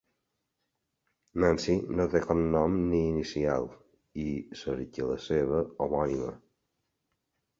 Nancy 1.41 1.75
no 1.99 2.05
té 2.13 2.21
cognom 2.23 2.79
ni 2.93 3.01
inicial 3.09 3.69
i 4.23 4.25
cerca 4.61 5.09
la 5.11 5.19
seva 5.29 5.63
homònima. 5.87 6.33